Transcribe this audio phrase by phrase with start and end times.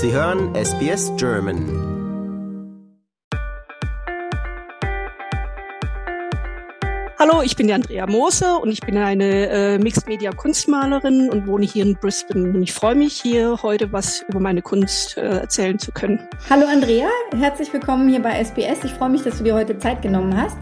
[0.00, 1.58] Sie hören SBS German.
[7.18, 11.84] Hallo, ich bin die Andrea Moser und ich bin eine äh, Mixed-Media-Kunstmalerin und wohne hier
[11.84, 12.50] in Brisbane.
[12.50, 16.20] Und ich freue mich, hier heute was über meine Kunst äh, erzählen zu können.
[16.48, 18.84] Hallo Andrea, herzlich willkommen hier bei SBS.
[18.84, 20.58] Ich freue mich, dass du dir heute Zeit genommen hast.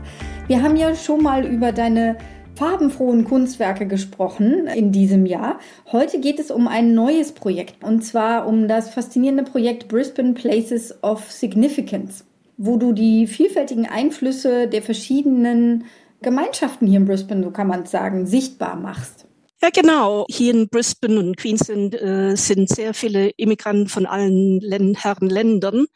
[0.47, 2.17] Wir haben ja schon mal über deine
[2.57, 5.61] farbenfrohen Kunstwerke gesprochen in diesem Jahr.
[5.93, 11.03] Heute geht es um ein neues Projekt und zwar um das faszinierende Projekt Brisbane Places
[11.03, 12.25] of Significance,
[12.57, 15.85] wo du die vielfältigen Einflüsse der verschiedenen
[16.23, 19.27] Gemeinschaften hier in Brisbane, so kann man es sagen, sichtbar machst.
[19.63, 20.27] Ja, genau.
[20.29, 24.61] Hier in Brisbane und Queensland äh, sind sehr viele Immigranten von allen
[24.95, 25.87] Herren Ländern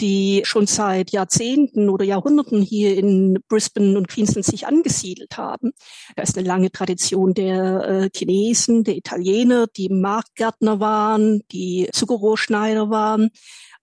[0.00, 5.72] die schon seit Jahrzehnten oder Jahrhunderten hier in Brisbane und Queensland sich angesiedelt haben.
[6.16, 12.90] Da ist eine lange Tradition der äh, Chinesen, der Italiener, die Marktgärtner waren, die Zuckerrohrschneider
[12.90, 13.30] waren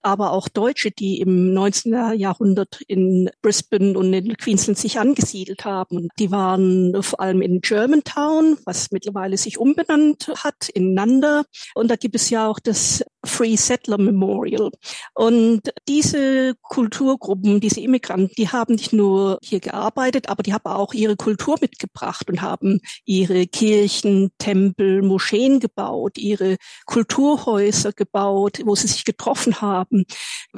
[0.08, 2.17] aber auch Deutsche, die im 19.
[2.17, 6.08] Jahrhundert in Brisbane und in Queensland sich angesiedelt haben.
[6.17, 11.44] Die waren vor allem in Germantown, was mittlerweile sich umbenannt hat, in Nanda.
[11.75, 14.72] Und da gibt es ja auch das Free Settler Memorial.
[15.14, 20.94] Und diese Kulturgruppen, diese Immigranten, die haben nicht nur hier gearbeitet, aber die haben auch
[20.94, 28.88] ihre Kultur mitgebracht und haben ihre Kirchen, Tempel, Moscheen gebaut, ihre Kulturhäuser gebaut, wo sie
[28.88, 30.06] sich getroffen haben.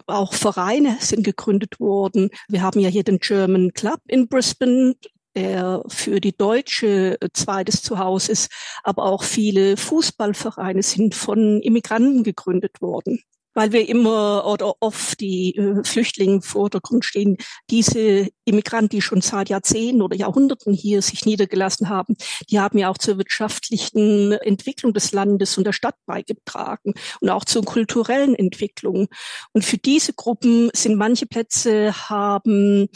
[0.07, 2.29] Auch Vereine sind gegründet worden.
[2.47, 4.95] Wir haben ja hier den German Club in Brisbane,
[5.39, 8.51] der für die Deutsche äh, zweites Zuhause ist,
[8.83, 13.23] aber auch viele Fußballvereine sind von Immigranten gegründet worden
[13.55, 17.35] weil wir immer oder oft die äh, Flüchtlinge im Vordergrund stehen.
[17.69, 22.15] Diese Immigranten, die schon seit Jahrzehnten oder Jahrhunderten hier sich niedergelassen haben,
[22.49, 27.43] die haben ja auch zur wirtschaftlichen Entwicklung des Landes und der Stadt beigetragen und auch
[27.43, 29.07] zur kulturellen Entwicklung.
[29.51, 32.87] Und für diese Gruppen sind manche Plätze haben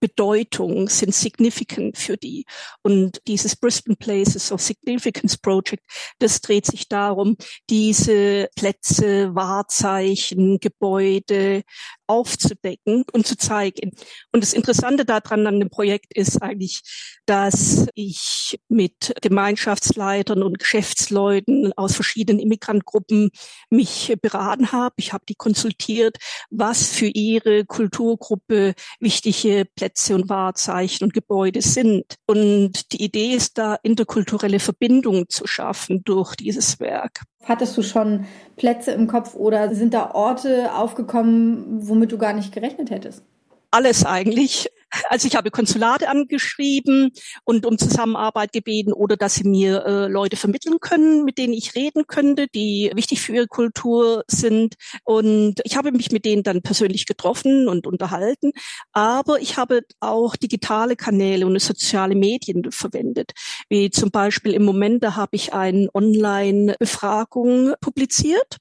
[0.00, 2.44] Bedeutung, sind significant für die.
[2.82, 5.84] Und dieses Brisbane Places of Significance Project,
[6.18, 7.36] das dreht sich darum,
[7.70, 11.62] diese Plätze, Wahrzeichen, Gebäude
[12.06, 13.92] aufzudecken und zu zeigen.
[14.32, 16.82] Und das Interessante daran an dem Projekt ist eigentlich,
[17.24, 23.30] dass ich mit Gemeinschaftsleitern und Geschäftsleuten aus verschiedenen Immigrantgruppen
[23.70, 24.94] mich beraten habe.
[24.98, 26.18] Ich habe die konsultiert,
[26.50, 32.16] was für ihre Kulturgruppe wichtige Plätze und Wahrzeichen und Gebäude sind.
[32.26, 37.22] Und die Idee ist da, interkulturelle Verbindungen zu schaffen durch dieses Werk.
[37.44, 38.26] Hattest du schon
[38.56, 43.22] Plätze im Kopf oder sind da Orte aufgekommen, womit du gar nicht gerechnet hättest?
[43.70, 44.68] Alles eigentlich.
[45.08, 47.12] Also ich habe Konsulate angeschrieben
[47.44, 51.74] und um Zusammenarbeit gebeten oder dass sie mir äh, Leute vermitteln können, mit denen ich
[51.74, 54.74] reden könnte, die wichtig für ihre Kultur sind.
[55.04, 58.52] Und ich habe mich mit denen dann persönlich getroffen und unterhalten.
[58.92, 63.32] Aber ich habe auch digitale Kanäle und soziale Medien verwendet.
[63.68, 68.58] Wie zum Beispiel im Moment, da habe ich eine Online-Befragung publiziert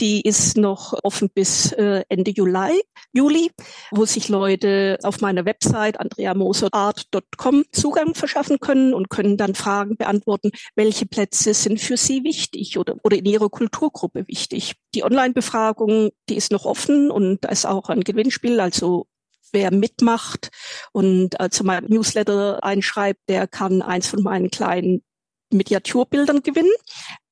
[0.00, 2.82] die ist noch offen bis äh, Ende Juli,
[3.12, 3.50] Juli,
[3.90, 10.50] wo sich Leute auf meiner Website andreamoserart.com Zugang verschaffen können und können dann Fragen beantworten,
[10.74, 14.74] welche Plätze sind für sie wichtig oder, oder in ihrer Kulturgruppe wichtig.
[14.94, 19.06] Die Online-Befragung, die ist noch offen und da ist auch ein Gewinnspiel, also
[19.52, 20.50] wer mitmacht
[20.92, 25.02] und äh, zu meinem Newsletter einschreibt, der kann eins von meinen kleinen
[25.50, 26.72] Miniaturbildern gewinnen.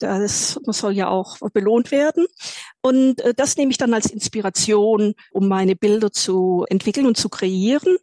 [0.02, 2.26] Das soll ja auch belohnt werden.
[2.82, 7.28] Und äh, das nehme ich dann als Inspiration, um meine Bilder zu entwickeln und zu
[7.28, 7.96] kreieren.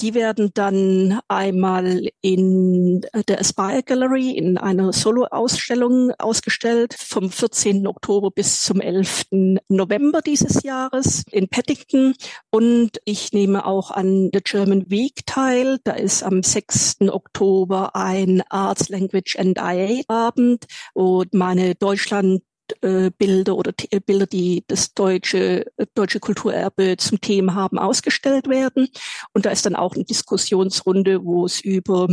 [0.00, 7.86] Die werden dann einmal in der Aspire Gallery in einer Solo-Ausstellung ausgestellt vom 14.
[7.86, 9.26] Oktober bis zum 11.
[9.68, 12.14] November dieses Jahres in Paddington.
[12.50, 15.78] Und ich nehme auch an der German Week teil.
[15.84, 16.96] Da ist am 6.
[17.08, 22.42] Oktober ein Arts, Language and IA Abend, wo meine Deutschland
[22.80, 25.64] äh, Bilder oder äh, Bilder, die das deutsche,
[25.94, 28.88] deutsche Kulturerbe zum Thema haben, ausgestellt werden.
[29.32, 32.08] Und da ist dann auch eine Diskussionsrunde, wo es über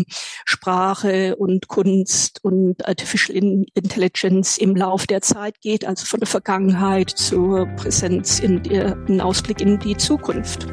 [0.46, 3.36] Sprache und Kunst und Artificial
[3.74, 9.20] Intelligence im Lauf der Zeit geht, also von der Vergangenheit zur Präsenz in, der, in
[9.20, 10.68] Ausblick in die Zukunft.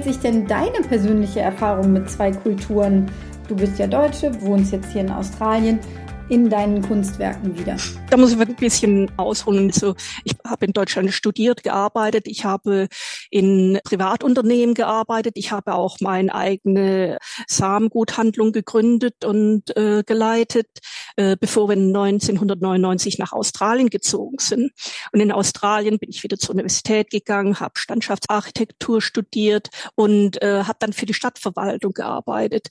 [0.00, 3.10] Spiegelt sich denn deine persönliche Erfahrung mit zwei Kulturen?
[3.48, 5.78] Du bist ja Deutsche, wohnst jetzt hier in Australien.
[6.30, 7.76] In deinen Kunstwerken wieder?
[8.08, 9.66] Da muss ich ein bisschen ausholen.
[9.66, 9.94] Also
[10.24, 12.26] ich habe in Deutschland studiert, gearbeitet.
[12.28, 12.88] Ich habe
[13.30, 15.34] in Privatunternehmen gearbeitet.
[15.36, 17.18] Ich habe auch meine eigene
[17.48, 20.68] Samenguthandlung gegründet und äh, geleitet,
[21.16, 24.70] äh, bevor wir 1999 nach Australien gezogen sind.
[25.12, 30.78] Und in Australien bin ich wieder zur Universität gegangen, habe Landschaftsarchitektur studiert und äh, habe
[30.78, 32.68] dann für die Stadtverwaltung gearbeitet.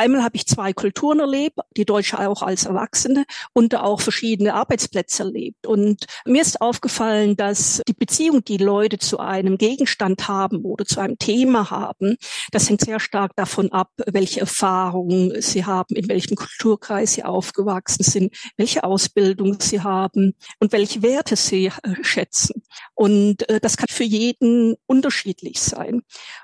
[0.00, 5.24] Einmal habe ich zwei Kulturen erlebt, die Deutsche auch als Erwachsene und auch verschiedene Arbeitsplätze
[5.24, 5.66] erlebt.
[5.66, 11.00] Und mir ist aufgefallen, dass die Beziehung, die Leute zu einem Gegenstand haben oder zu
[11.00, 12.16] einem Thema haben,
[12.50, 18.02] das hängt sehr stark davon ab, welche Erfahrungen sie haben, in welchem Kulturkreis sie aufgewachsen
[18.02, 22.62] sind, welche Ausbildung sie haben und welche Werte sie äh, schätzen.
[22.94, 26.00] Und äh, das kann für jeden unterschiedlich sein.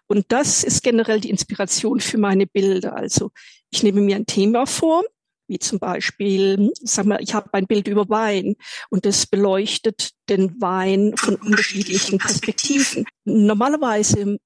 [0.09, 2.95] Und das ist generell die Inspiration für meine Bilder.
[2.97, 3.31] Also
[3.71, 5.03] ich nehme mir ein Thema vor,
[5.49, 8.57] wie zum Beispiel, sag mal, ich habe ein Bild über Wein
[8.91, 13.07] und das beleuchtet den Wein von unterschiedlichen Perspektiven.
[13.25, 14.39] Normalerweise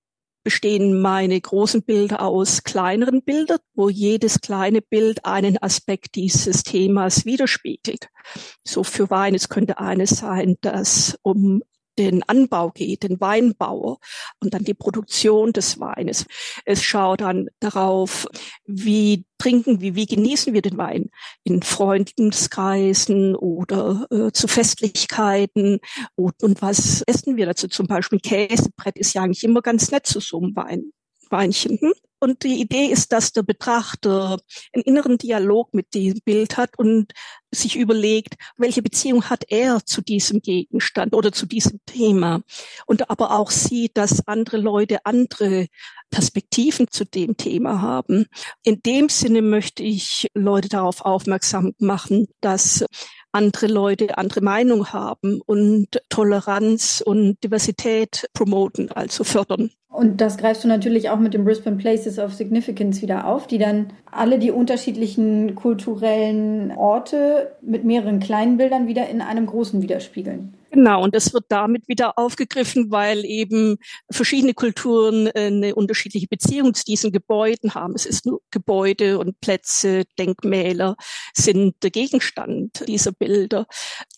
[0.42, 7.24] bestehen meine großen Bilder aus kleineren Bildern, wo jedes kleine Bild einen Aspekt dieses Themas
[7.26, 8.08] widerspiegelt.
[8.64, 11.62] So für Wein, es könnte eines sein, das um
[12.02, 13.98] den Anbau geht, den Weinbauer
[14.40, 16.26] und dann die Produktion des Weines.
[16.64, 18.26] Es schaut dann darauf,
[18.64, 21.10] wie trinken wir, wie genießen wir den Wein
[21.44, 25.80] in Freundeskreisen oder äh, zu Festlichkeiten
[26.14, 27.68] und, und was essen wir dazu?
[27.68, 30.92] Zum Beispiel Käsebrett ist ja eigentlich immer ganz nett zu so einem Wein.
[31.30, 31.78] Weinchen.
[31.80, 31.92] Hm?
[32.20, 34.38] Und die Idee ist, dass der Betrachter
[34.74, 37.12] einen inneren Dialog mit dem Bild hat und
[37.50, 42.42] sich überlegt, welche Beziehung hat er zu diesem Gegenstand oder zu diesem Thema.
[42.86, 45.66] Und aber auch sieht, dass andere Leute andere
[46.10, 48.26] Perspektiven zu dem Thema haben.
[48.64, 52.84] In dem Sinne möchte ich Leute darauf aufmerksam machen, dass
[53.32, 59.70] andere Leute andere Meinung haben und Toleranz und Diversität promoten, also fördern.
[60.00, 63.58] Und das greifst du natürlich auch mit den Brisbane Places of Significance wieder auf, die
[63.58, 70.54] dann alle die unterschiedlichen kulturellen Orte mit mehreren kleinen Bildern wieder in einem großen widerspiegeln.
[70.70, 73.76] Genau, und das wird damit wieder aufgegriffen, weil eben
[74.10, 77.94] verschiedene Kulturen äh, eine unterschiedliche Beziehung zu diesen Gebäuden haben.
[77.94, 80.96] Es ist nur Gebäude und Plätze, Denkmäler
[81.34, 83.66] sind der Gegenstand dieser Bilder.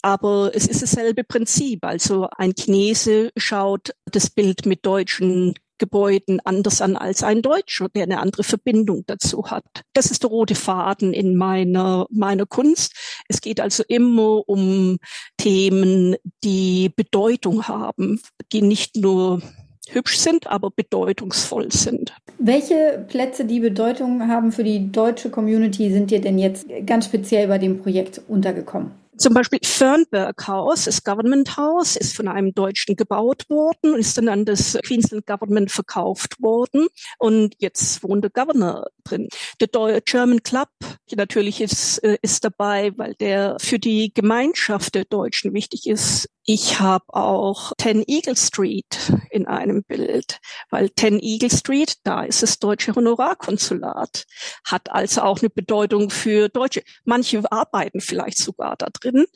[0.02, 1.84] Aber es ist dasselbe Prinzip.
[1.84, 8.04] Also ein Chinese schaut das Bild mit deutschen Gebäuden anders an als ein Deutscher, der
[8.04, 9.64] eine andere Verbindung dazu hat.
[9.94, 12.94] Das ist der rote Faden in meiner, meiner Kunst.
[13.26, 14.98] Es geht also immer um
[15.38, 16.14] Themen,
[16.44, 18.20] die Bedeutung haben,
[18.52, 19.42] die nicht nur
[19.88, 22.14] hübsch sind, aber bedeutungsvoll sind.
[22.38, 27.48] Welche Plätze, die Bedeutung haben für die deutsche Community, sind dir denn jetzt ganz speziell
[27.48, 29.01] bei dem Projekt untergekommen?
[29.22, 34.18] Zum Beispiel Fernberg House, das Government House, ist von einem Deutschen gebaut worden und ist
[34.18, 36.88] dann an das Queensland Government verkauft worden.
[37.20, 39.28] Und jetzt wohnt der Governor drin.
[39.60, 40.70] Der German Club
[41.14, 46.28] natürlich ist, äh, ist dabei, weil der für die Gemeinschaft der Deutschen wichtig ist.
[46.44, 50.40] Ich habe auch Ten Eagle Street in einem Bild,
[50.70, 54.24] weil Ten Eagle Street, da ist das deutsche Honorarkonsulat,
[54.64, 56.82] hat also auch eine Bedeutung für Deutsche.
[57.04, 59.26] Manche arbeiten vielleicht sogar da drin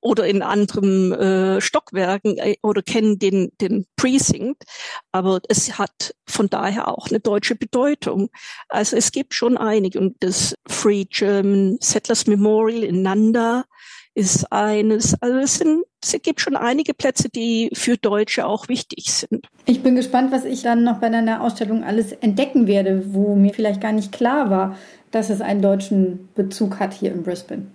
[0.00, 4.64] oder in anderen äh, Stockwerken äh, oder kennen den, den Precinct,
[5.12, 8.28] aber es hat von daher auch eine deutsche Bedeutung.
[8.68, 13.66] Also es gibt schon einige und das Free German Settlers Memorial in Nanda
[14.16, 15.20] ist eines.
[15.22, 19.46] Also es, sind, es gibt schon einige Plätze, die für Deutsche auch wichtig sind.
[19.66, 23.52] Ich bin gespannt, was ich dann noch bei deiner Ausstellung alles entdecken werde, wo mir
[23.52, 24.76] vielleicht gar nicht klar war,
[25.10, 27.66] dass es einen deutschen Bezug hat hier in Brisbane.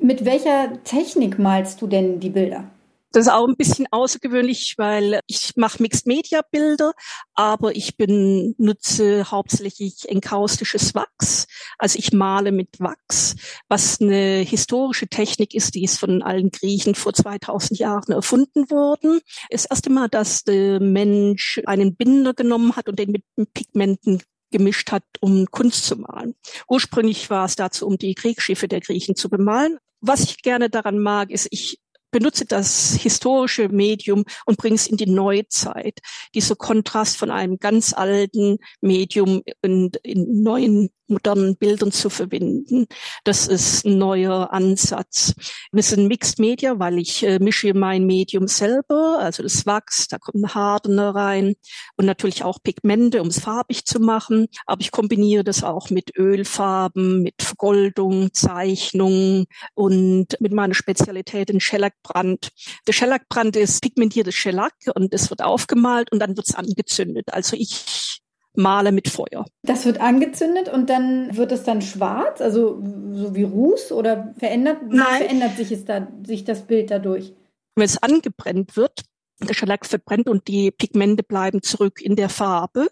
[0.00, 2.64] Mit welcher Technik malst du denn die Bilder?
[3.12, 6.92] Das ist auch ein bisschen außergewöhnlich, weil ich mache Mixed Media Bilder,
[7.34, 11.46] aber ich benutze hauptsächlich enkaustisches Wachs.
[11.78, 13.34] Also ich male mit Wachs,
[13.68, 19.20] was eine historische Technik ist, die ist von allen Griechen vor 2000 Jahren erfunden worden.
[19.50, 23.24] Das erste Mal, dass der Mensch einen Binder genommen hat und den mit
[23.54, 26.34] Pigmenten gemischt hat, um Kunst zu malen.
[26.68, 29.78] Ursprünglich war es dazu, um die Kriegsschiffe der Griechen zu bemalen.
[30.00, 31.78] Was ich gerne daran mag, ist, ich
[32.10, 36.00] benutze das historische Medium und bringe es in die Neuzeit.
[36.34, 42.86] Dieser Kontrast von einem ganz alten Medium in, in neuen modernen Bildern zu verbinden.
[43.24, 45.34] Das ist ein neuer Ansatz.
[45.72, 50.18] Ist ein Mixed Media, weil ich äh, mische mein Medium selber, also das Wachs, da
[50.18, 51.54] kommt ein Hardener rein
[51.96, 54.46] und natürlich auch Pigmente, um es farbig zu machen.
[54.66, 61.60] Aber ich kombiniere das auch mit Ölfarben, mit Vergoldung, Zeichnung und mit meiner Spezialität den
[61.60, 62.50] Schellackbrand.
[62.86, 67.32] Der Schellackbrand ist pigmentiertes Schellack und es wird aufgemalt und dann wird es angezündet.
[67.32, 68.20] Also ich
[68.54, 69.44] male mit Feuer.
[69.62, 74.78] Das wird angezündet und dann wird es dann schwarz, also so wie Ruß oder verändert,
[74.88, 75.18] Nein.
[75.18, 77.32] verändert sich, es da, sich das Bild dadurch?
[77.76, 79.02] Wenn es angebrennt wird,
[79.40, 82.88] der Schellack verbrennt und die Pigmente bleiben zurück in der Farbe,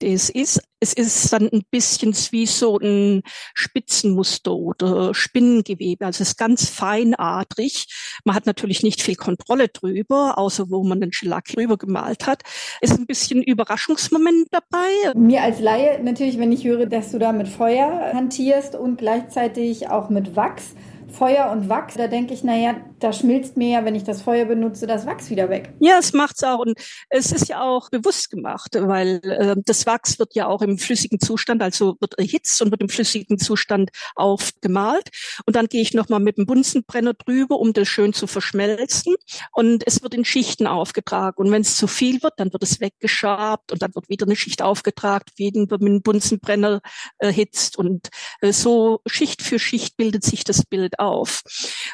[0.00, 3.22] das ist, es ist dann ein bisschen wie so ein
[3.54, 6.06] Spitzenmuster oder Spinnengewebe.
[6.06, 7.86] Also es ist ganz feinadrig.
[8.24, 12.42] Man hat natürlich nicht viel Kontrolle drüber, außer wo man den Schellack drüber gemalt hat.
[12.80, 15.14] Ist ein bisschen Überraschungsmoment dabei.
[15.14, 19.88] Mir als Laie natürlich, wenn ich höre, dass du da mit Feuer hantierst und gleichzeitig
[19.88, 20.74] auch mit Wachs,
[21.12, 24.44] Feuer und Wachs, da denke ich, naja, da schmilzt mir ja, wenn ich das Feuer
[24.44, 25.72] benutze, das Wachs wieder weg.
[25.80, 26.58] Ja, es macht's auch.
[26.58, 30.78] Und es ist ja auch bewusst gemacht, weil äh, das Wachs wird ja auch im
[30.78, 35.10] flüssigen Zustand, also wird erhitzt und wird im flüssigen Zustand aufgemalt.
[35.46, 39.14] Und dann gehe ich nochmal mit dem Bunsenbrenner drüber, um das schön zu verschmelzen.
[39.52, 41.36] Und es wird in Schichten aufgetragen.
[41.38, 44.36] Und wenn es zu viel wird, dann wird es weggeschabt und dann wird wieder eine
[44.36, 46.80] Schicht aufgetragen, wieder mit dem Bunsenbrenner
[47.18, 47.76] erhitzt.
[47.76, 51.42] Und äh, so Schicht für Schicht bildet sich das Bild auf.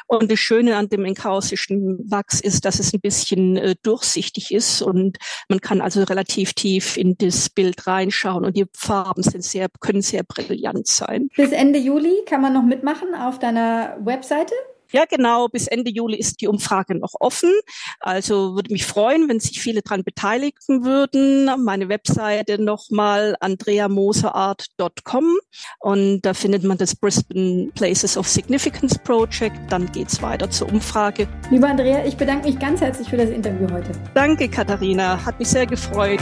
[0.07, 4.81] Und das Schöne an dem enkausischen Wachs ist, dass es ein bisschen äh, durchsichtig ist
[4.81, 5.17] und
[5.49, 10.01] man kann also relativ tief in das Bild reinschauen und die Farben sind sehr, können
[10.01, 11.29] sehr brillant sein.
[11.35, 14.53] Bis Ende Juli kann man noch mitmachen auf deiner Webseite?
[14.91, 15.47] Ja, genau.
[15.47, 17.51] Bis Ende Juli ist die Umfrage noch offen.
[17.99, 21.49] Also würde mich freuen, wenn sich viele daran beteiligen würden.
[21.63, 25.37] Meine Webseite nochmal andreamoserart.com
[25.79, 29.55] und da findet man das Brisbane Places of Significance Project.
[29.69, 31.27] Dann geht's weiter zur Umfrage.
[31.49, 33.91] Lieber Andrea, ich bedanke mich ganz herzlich für das Interview heute.
[34.13, 35.23] Danke, Katharina.
[35.25, 36.19] Hat mich sehr gefreut.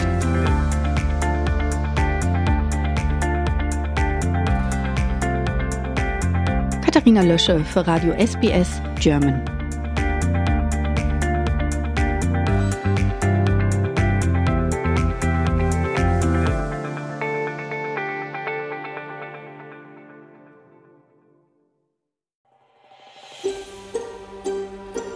[6.95, 9.43] Katharina Lösche für Radio SBS German.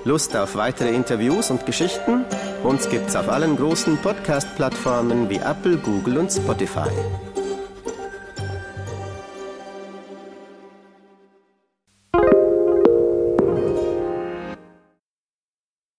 [0.03, 2.25] Lust auf weitere Interviews und Geschichten?
[2.63, 6.89] Uns gibt's auf allen großen Podcast-Plattformen wie Apple, Google und Spotify.